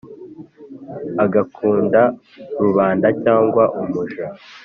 [1.23, 2.01] agakunda
[2.63, 4.25] rubanda cyangwa umuja,